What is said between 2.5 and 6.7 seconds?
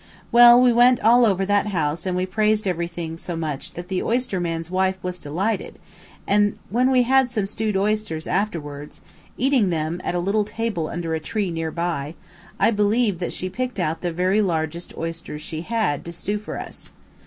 everything so much that the oyster man's wife was delighted, and